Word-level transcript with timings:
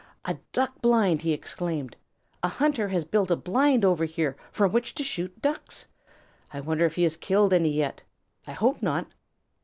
"A 0.25 0.35
Duck 0.51 0.81
blind!" 0.81 1.21
he 1.21 1.31
exclaimed. 1.31 1.95
"A 2.41 2.47
hunter 2.47 2.87
has 2.87 3.05
built 3.05 3.29
a 3.29 3.35
blind 3.35 3.85
over 3.85 4.05
here 4.05 4.35
from 4.51 4.71
which 4.71 4.95
to 4.95 5.03
shoot 5.03 5.39
Ducks. 5.43 5.85
I 6.51 6.59
wonder 6.59 6.85
if 6.87 6.95
he 6.95 7.03
has 7.03 7.15
killed 7.15 7.53
any 7.53 7.69
yet. 7.69 8.01
I 8.47 8.53
hope 8.53 8.81
not." 8.81 9.05